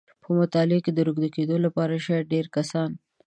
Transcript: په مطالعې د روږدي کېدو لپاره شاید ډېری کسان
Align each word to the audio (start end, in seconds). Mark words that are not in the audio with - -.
په 0.23 0.29
مطالعې 0.39 0.91
د 0.93 0.99
روږدي 1.07 1.29
کېدو 1.35 1.55
لپاره 1.65 2.03
شاید 2.05 2.29
ډېری 2.33 2.49
کسان 2.55 2.89